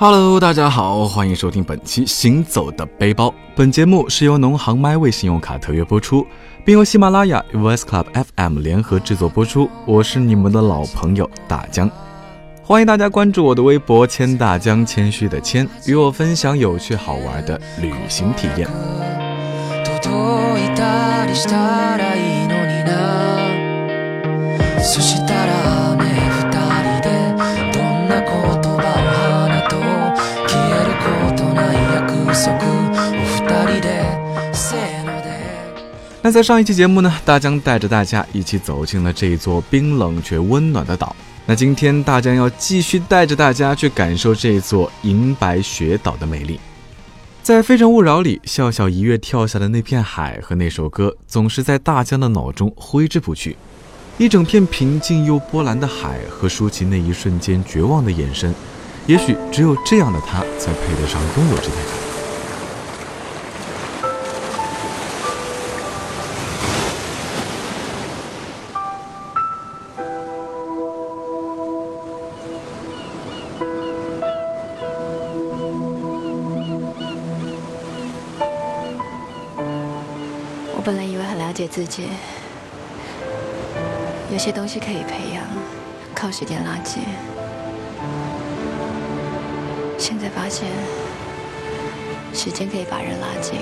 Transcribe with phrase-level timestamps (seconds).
[0.00, 3.26] Hello，大家好，欢迎收听本期《行走的背包》。
[3.56, 6.24] 本节目是由农行 My 信用卡特约播出，
[6.64, 8.04] 并由喜马拉雅 Voice Club
[8.36, 9.68] FM 联合制作播出。
[9.86, 11.90] 我是你们的老朋友大江，
[12.62, 18.68] 欢迎大家关注我的微博“千大江”，谦虚的谦，与我分享有趣好玩的旅行体验。
[36.20, 41.16] 那在上一期节目呢，大江带着大家一起走进了这座冰冷却温暖的岛。
[41.46, 46.60] 那今天大江要继续带着大家去感受这座银白雪岛的美丽。
[47.42, 53.56] 在《非诚勿扰》里，笑笑一跃跳下的那片海和那首歌，总是在大江的脑中挥之不去。
[54.18, 58.54] 一整片平静又波澜的海和舒淇那一瞬间绝望的眼神，
[59.06, 62.07] 也许只有这样的他，才配得上拥有这片海。
[80.88, 82.04] 本来以为很了解自己，
[84.32, 85.44] 有些东西可以培养，
[86.14, 87.02] 靠时间拉近。
[89.98, 90.66] 现在发现，
[92.32, 93.60] 时间可以把人拉近，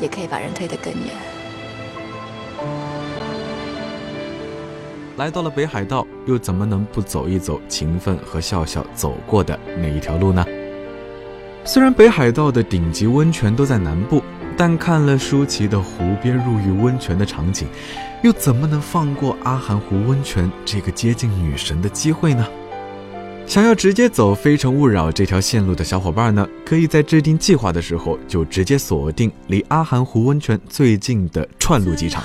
[0.00, 1.12] 也可以把人推得更远。
[5.16, 10.46] 来到了北海道，又怎么能不走一走勤奋和笑笑走过的那一条路呢？
[11.64, 14.22] 虽然北海道的顶级温泉都在南部。
[14.60, 17.66] 但看了舒淇的湖边入浴温泉的场景，
[18.22, 22.46] 又怎么能放过阿寒湖温泉这个接近女神的机会呢？
[23.46, 32.22] 想要直接走《非诚勿扰》这条线路的小伙伴呢，可以在制定计划的时候就直接锁定离阿寒湖温泉最近的串路机场。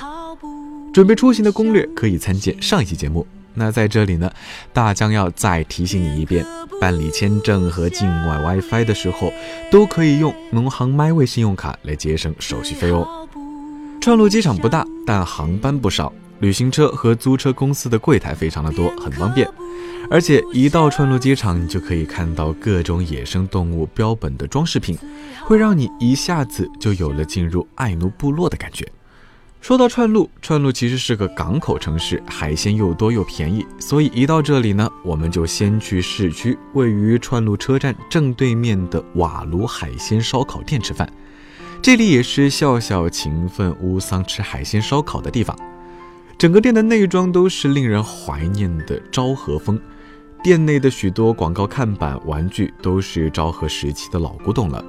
[0.91, 3.25] 准备出行的攻略可以参见上一期节目。
[3.55, 4.31] 那在这里呢，
[4.71, 6.45] 大江要再提醒你一遍，
[6.79, 9.31] 办理签证和境外 WiFi 的时候，
[9.71, 13.27] 都可以用农行 MyWay 信用卡来节省手续费哦。
[14.01, 19.49] 串路机场不大，但航班不少，旅行车和租车公司的柜台非常的多，很方便。
[20.11, 24.95] 而且一到串路机场，你就可以看到各种野生动物标本的装饰品，
[25.45, 28.87] 会让你一下子就有了进入爱奴部落的感觉。
[29.65, 41.11] 说到串路，串路其实是个港口城市，海鲜又多又便宜，所以一到这里呢，我们就先去市区，位于串路车站正对面的瓦炉海鲜烧烤店吃饭。
[41.81, 45.57] 这里也是笑笑勤奋乌桑吃海鲜烧烤的地方。
[46.37, 49.81] 整个店的内装都是令人怀念的昭和风，
[50.43, 54.85] 店内的许多广告看板、玩具都是昭和时期的老古董了。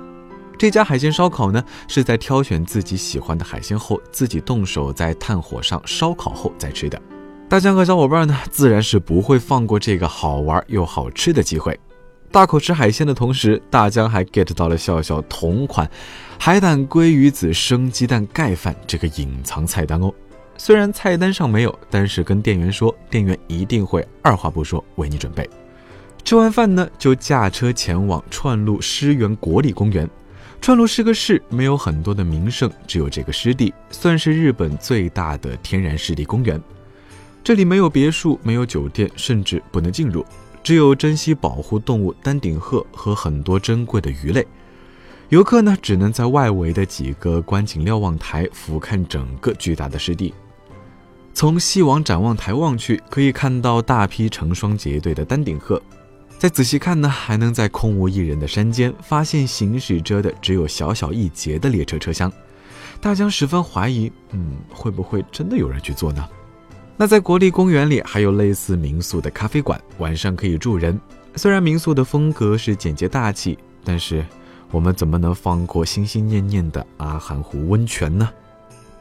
[0.58, 7.00] 这家海鲜烧烤呢，是在挑选自己喜欢的海鲜后，自己动手在炭火上烧烤后再吃的。
[7.46, 11.78] 大江和小伙伴呢，自然是不会放过这个好玩又好吃的机会。
[12.32, 15.88] 大口吃海鲜的同时，大江还 get 到了笑笑同款
[16.38, 20.12] 海胆鲑鱼子生鸡蛋盖饭这个隐藏菜单哦。
[20.56, 25.48] 虽然菜单上没有，但是跟店员说，店员一定会二话不说为你准备。
[26.24, 30.08] 吃完饭呢，就驾车前往串路诗园国立公园。
[30.66, 36.60] 川路是个市，没有很多的名胜，只有这个湿地，算是日本最大的天然湿地公园。
[37.44, 40.27] 这里没有别墅，没有酒店，甚至不能进入，
[40.65, 44.44] 只有珍稀保护动物丹顶鹤和很多珍贵的鱼类。
[45.28, 50.34] 游客呢，只能在外围的几个观景瞭望台俯瞰整个巨大的湿地。
[51.33, 55.81] 从西往展望台望去，可以看到大批成双结对的丹顶鹤。
[56.46, 62.32] 再仔细看呢，还能在空无一人的山间发现行驶着的只有小小一节的列车车厢。
[63.00, 66.24] 大江十分怀疑，嗯，会不会真的有人去坐呢？
[66.97, 70.97] 那在国立公园里还有类似民宿的咖啡馆，晚上可以住人。
[71.34, 74.24] 虽然民宿的风格是简洁大气，但是
[74.71, 78.30] 我们怎么能放过心心念念的阿寒湖温泉呢？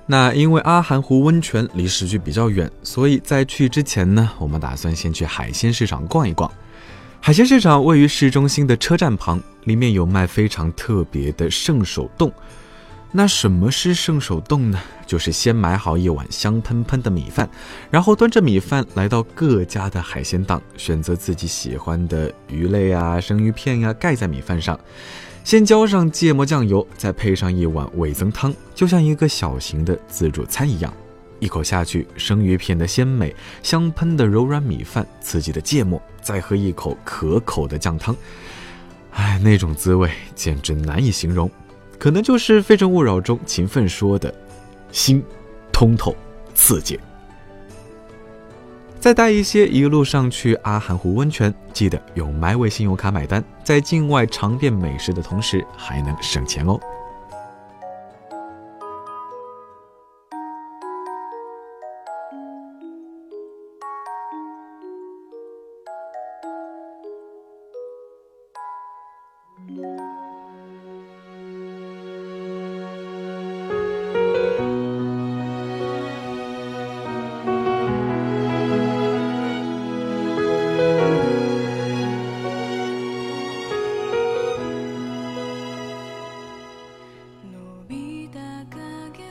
[0.08, 6.52] 那因为阿寒湖温泉离市区比较远，所以在去之前呢，我们打算先去海鲜市场逛一逛。
[7.26, 12.32] 海鲜市场位于市中心的车站旁，里面有卖非常特别的圣手冻。
[13.12, 14.80] 那什么是圣手冻呢？
[15.08, 17.50] 就是先买好一碗香喷喷的米饭，
[17.90, 24.80] 然后端着米饭来到各家的海鲜档，选择自己喜欢的鱼类啊、生鱼片呀，盖在米饭上，
[25.44, 30.94] 先浇上芥末酱油，再配上一碗味增汤，就像一个小型的自助餐一样。
[31.40, 38.16] 一口下去，生鱼片的鲜美，香喷的柔软米饭，刺激的芥末，再喝一口可口的酱汤，
[39.12, 41.50] 哎，那种滋味简直难以形容，
[42.00, 44.34] 可能就是《非诚勿扰》中秦奋说的
[44.92, 45.24] “心
[45.72, 46.16] 通透，
[46.54, 47.00] 刺激”。
[49.00, 56.80] 再带一些一路上去阿寒湖温泉，记得用 MyWay 信用卡买单，在境外尝遍美食的同时还能省钱哦。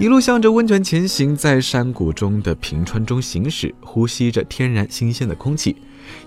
[0.04, 5.74] 一路向着温泉前行，在山谷中的平川中行驶，呼吸着天然新鲜的空气。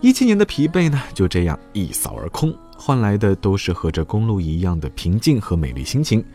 [0.01, 6.25] 一七年的疲惫呢，就这样一扫而空，换来的都是和这公路一样的平静和美丽心情。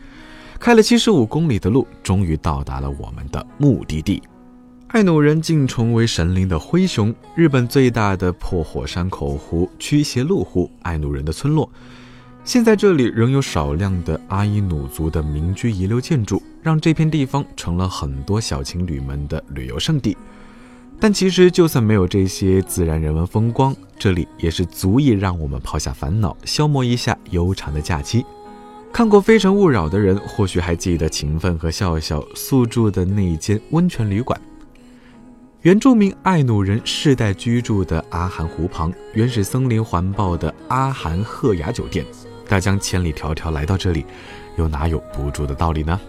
[0.57, 4.23] 开了七十五公里的路，终于到达了我们的目的地——
[4.87, 11.69] 爱努人敬崇为神灵的灰熊，日本最大的破火山口湖驱邪路湖，爱努人的村落。
[12.45, 20.17] 现在这里仍有少量的阿伊努族的民居遗留建筑，让这片地方成了很多小情侣们的旅游胜地。
[20.99, 28.25] 但其实，就算没有这些自然人文风光，这里也是足以让我们抛下烦恼，消磨一下悠长的假期。
[28.93, 34.39] 看过《非诚勿扰》的人，或许还记得秦奋和笑笑宿住的那一间温泉旅馆。
[35.63, 42.05] 原住民爱努人世代居住的阿寒湖旁，原始森林环抱的阿寒鹤雅酒店。
[42.47, 44.05] 大江千里迢迢来到这里，
[44.57, 45.99] 又哪有不住的道理呢？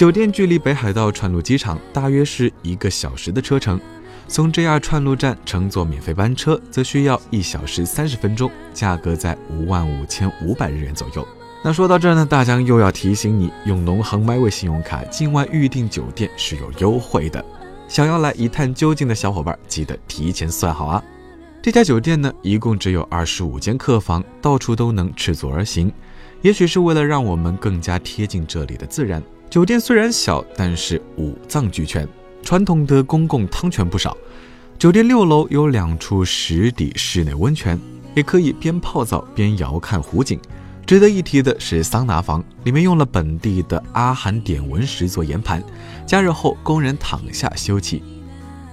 [0.00, 3.78] 酒店距离北海道川路机场大约是一个小时的车程，
[4.26, 11.28] 从 JR 串路站乘坐免费班车则需要一小时三十分钟，价格在五万五千五百日元左右。
[11.62, 17.44] 那说到这儿呢，大江又要提醒你，用农行 MyWay 信用卡境外预订酒店是有优惠的，
[17.86, 21.04] 想要来一探究竟的小伙伴，记得提前算好啊。
[21.60, 25.92] 这家酒店呢，一共只有二十五间客房，到处都能赤足而行。
[26.40, 32.06] 也许是为了让我们更加贴近这里的自然，酒店虽然小，但是五脏俱全，
[32.40, 34.16] 传统的公共汤泉不少。
[34.78, 37.76] 酒店六楼有两处实底室内温泉，
[38.14, 40.38] 也可以边泡澡边遥看湖景。
[40.86, 45.60] 值得一提的是桑拿房，里面用了本地的阿寒点纹石做岩盘，
[46.06, 48.00] 加热后工人躺下休憩。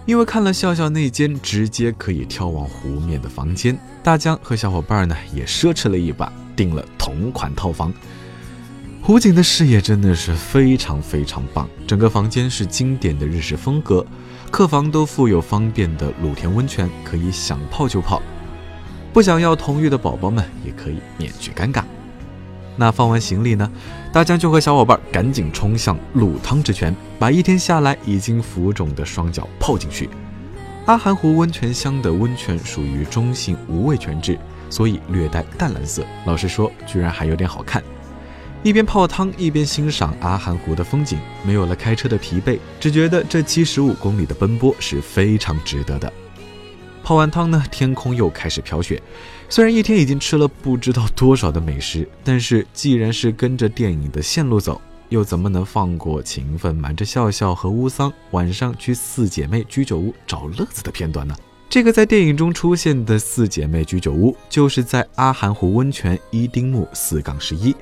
[0.05, 7.91] 因为看了笑笑那间直接可以眺望湖面的房间，大江和小伙伴呢也奢侈了一把，订了同款套房。
[9.07, 14.05] 湖景的视野真的是非常非常棒，整个房间是经典的日式风格，
[14.51, 18.21] 客房都附有方便的露天温泉，可以想泡就泡。
[19.13, 21.83] 不想要同浴的宝宝们也可以免去尴尬。
[22.75, 23.71] 那放完行李呢，
[24.11, 30.09] 大家就和小伙伴赶紧冲向露汤之泉，把一天下来已经浮肿的双脚泡进去。
[30.85, 34.37] 阿寒湖温泉乡的温泉属于中性无味泉质，
[34.69, 36.03] 所以略带淡蓝色。
[36.25, 37.81] 老实说，居然还有点好看。
[38.63, 46.11] 一边泡汤一边欣赏阿寒湖的风景，没有了开车的疲惫，只觉得这七十五公里的奔波是非常值得的。
[47.03, 49.01] 泡完汤呢，天空又开始飘雪。
[49.47, 61.33] 虽然一天已经吃了不知道多少的美食，但是既然是跟着电影的线路走，又怎么能放过勤奋瞒着笑笑和乌桑晚上去四姐妹居酒屋找乐子的片段呢？
[61.69, 67.73] 这个在电影中出现的四姐妹居酒屋，就是在阿寒湖温泉伊丁木四杠十一。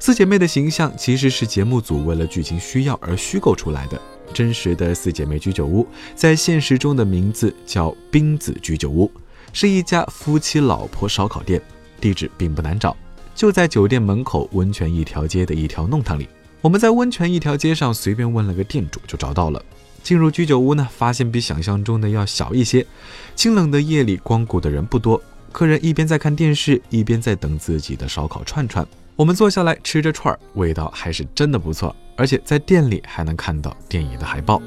[0.00, 4.00] 四姐妹的形象其实是节目组为了剧情需要而虚构出来的。
[4.32, 9.10] 真实的四姐妹居酒屋在现实中的名字叫冰子居酒屋，
[9.52, 11.60] 是一家夫妻老婆烧烤店，
[12.00, 12.96] 地址并不难找，
[13.34, 16.28] 就在酒店门口温泉一条街的一条弄堂里。
[16.60, 19.62] 我们在温泉一条街上随便问了个店主就找到了。
[20.02, 22.86] 进入居酒屋呢，发现比想象中的要小一些，
[23.34, 25.20] 清冷的夜里光顾的人不多，
[25.52, 28.86] 客人一边在看电视，一边在等自己的烧烤串串。
[29.16, 31.94] 我们坐下来吃着串儿，味道还是真的不错。
[32.16, 34.60] 而且在店里还能看到电影的海报。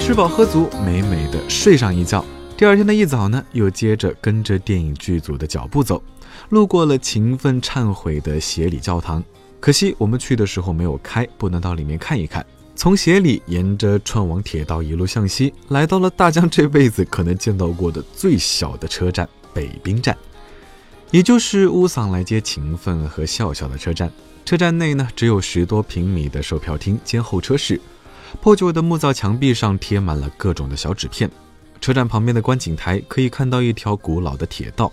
[0.00, 2.24] 吃饱喝足，美美的睡上一觉。
[2.60, 6.02] 第二天的一早呢，又接着跟着电影剧组的脚步走，
[6.50, 9.24] 路过了勤奋忏悔的协理教堂。
[9.58, 12.44] 可惜我们去的时候没有开，不能到里面看一看。
[12.76, 20.14] 从协里沿着串网铁道一路向西，来到了大江这辈子可能见到过的最小的车站——北滨站。
[21.10, 24.12] 也就是乌桑来接勤奋和笑笑的车站。
[24.44, 27.80] 车站内呢，只有十多平米的售票厅兼候车室，
[28.42, 31.30] 破旧的木造墙壁上贴满了各种的小纸片。
[31.80, 34.92] 车站旁边的观景台可以看到一条古老的铁道。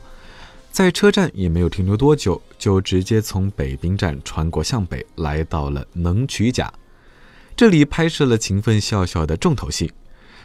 [0.71, 6.71] 在车站也没有停留多久，就直接从北滨站穿过向北，来到了能取甲。
[7.55, 9.91] 这里拍摄了《勤奋笑笑》的重头戏。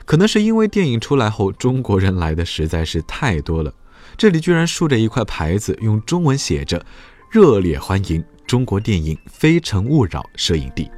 [0.07, 3.73] 可能是因为电影出来后，中国人来的实在是太多了，
[4.17, 6.85] 这里居然竖着一块牌子，用中文写着
[7.31, 10.91] “热烈欢迎中国电影《非诚勿扰》摄影地”。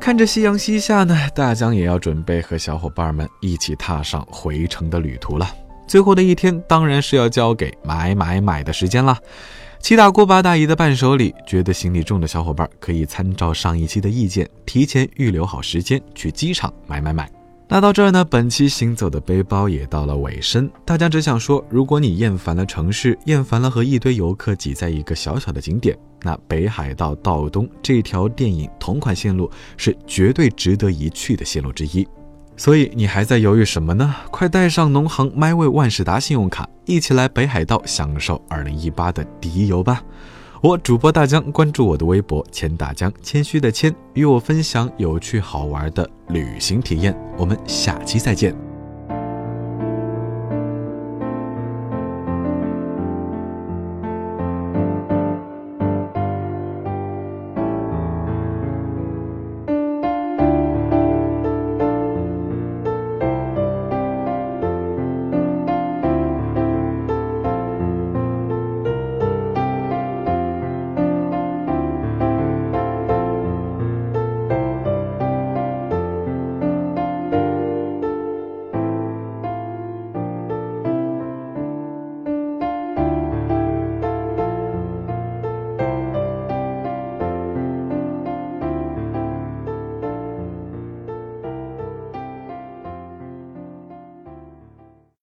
[0.00, 5.46] 看着夕阳西下呢，大江也要准备和小伙伴们一起踏上回程的旅途了。
[5.86, 9.18] 最后的一天，当然是要交给买买买的时间了。
[9.78, 17.30] 七大姑八大姨的伴手礼，觉得行李重的小伙伴可以参照上一期的意见，提前预留好时间去机场买买买。
[17.72, 20.68] 那到这儿呢，本期行走的背包也到了尾声。
[20.84, 32.04] 大家只想说，如果你厌烦了城市，厌烦了和一堆游客挤在一个小小的景点，那北海道道东这条电影同款线路是绝对值得一去的线路之一。
[32.56, 34.16] 所以你还在犹豫什么呢？
[34.32, 40.02] 快带上农行 MyWay 万事达信用卡，一起来北海道享受2018的第一游吧！
[40.62, 47.18] 我主播大江，关注我的微博“钱大江”，谦虚的谦，与我分享有趣好玩的旅行体验。
[47.38, 48.69] 我们下期再见。